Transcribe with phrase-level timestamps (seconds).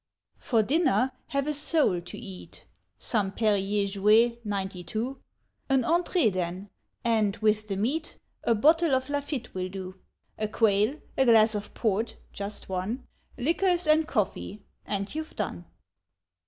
[0.39, 2.65] For dinner have a sole to eat,
[2.97, 5.21] (Some Perrier Jouet, '92,)
[5.69, 6.71] An Entrée then
[7.05, 9.99] (and, with the meat, A bottle of Lafitte will do),
[10.39, 13.05] A quail, a glass of port (just one),
[13.37, 15.65] Liqueurs and coffee, and you've done.